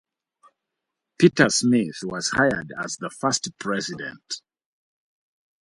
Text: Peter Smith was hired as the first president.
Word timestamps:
Peter 1.19 1.47
Smith 1.51 1.99
was 2.01 2.31
hired 2.31 2.73
as 2.75 2.97
the 2.97 3.11
first 3.11 3.47
president. 3.59 4.41